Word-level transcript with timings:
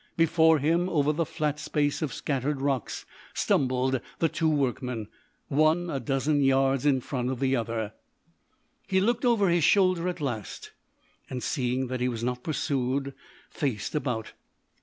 Before 0.17 0.57
him, 0.57 0.89
over 0.89 1.13
the 1.13 1.27
flat 1.27 1.59
space 1.59 2.01
of 2.01 2.11
scattered 2.11 2.59
rocks, 2.59 3.05
stumbled 3.35 4.01
the 4.17 4.29
two 4.29 4.49
workmen 4.49 5.09
one 5.47 5.91
a 5.91 5.99
dozen 5.99 6.41
yards 6.41 6.87
in 6.87 7.01
front 7.01 7.29
of 7.29 7.39
the 7.39 7.55
other. 7.55 7.93
He 8.87 8.99
looked 8.99 9.25
over 9.25 9.47
his 9.49 9.63
shoulder 9.63 10.07
at 10.09 10.19
last, 10.19 10.71
and, 11.29 11.43
seeing 11.43 11.85
that 11.85 12.01
he 12.01 12.09
was 12.09 12.23
not 12.23 12.41
pursued, 12.41 13.13
faced 13.51 13.93
about. 13.93 14.33